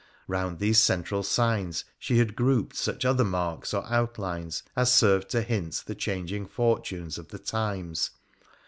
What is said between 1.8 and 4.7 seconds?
she had grouped such other marks or outlines